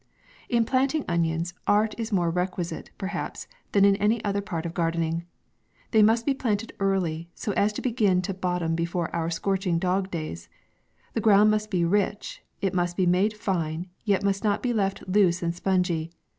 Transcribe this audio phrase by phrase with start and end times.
[0.49, 5.25] In planting onions, art is more requisite, perhaps, than in any other part of gardening.
[5.91, 10.09] They must be planted early, so as to begin to bottom before our scorching dog
[10.09, 10.49] days.
[11.13, 15.07] The ground must be rich, it must be made fine, yet must not be left
[15.07, 16.09] loose and spongy.